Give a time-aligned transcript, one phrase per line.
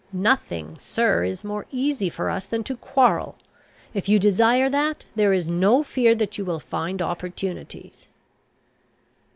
[0.11, 3.35] "Nothing, sir, is more easy for us than to quarrel.
[3.93, 8.07] If you desire that, there is no fear that you will find opportunities."